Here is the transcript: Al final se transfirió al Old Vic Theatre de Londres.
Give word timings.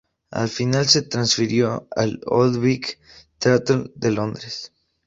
Al 0.31 0.49
final 0.49 0.87
se 0.87 1.03
transfirió 1.03 1.87
al 1.95 2.21
Old 2.25 2.59
Vic 2.59 2.97
Theatre 3.39 3.91
de 3.93 4.09
Londres. 4.09 4.73